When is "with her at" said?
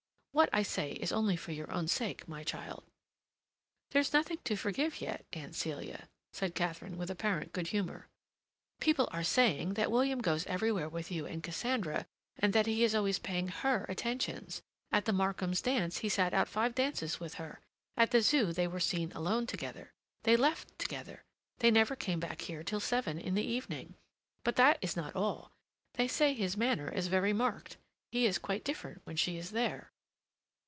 17.19-18.11